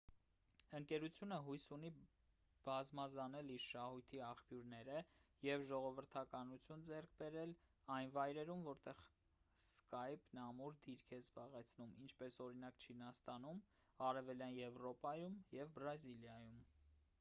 ընկերությունը 0.77 1.35
հույս 1.47 1.63
ունի 1.75 1.89
բազմազանել 2.67 3.51
իր 3.55 3.59
շահույթի 3.65 4.21
աղբյուրները 4.27 5.01
և 5.47 5.65
ժողովրդականություն 5.67 6.85
ձեռք 6.89 7.13
բերել 7.21 7.53
այն 7.97 8.11
վայրերում 8.17 8.63
որտեղ 8.69 9.03
սկայպն 9.67 10.41
ամուր 10.47 10.79
դիրք 10.89 11.15
է 11.19 11.23
զբաղեցնում 11.27 11.95
ինչպես 12.07 12.39
օրինակ 12.47 12.83
չինաստանում 12.87 13.63
արևելյան 14.09 14.57
եվրոպայում 14.63 15.37
և 15.59 15.75
բրազիլիայում 15.79 16.61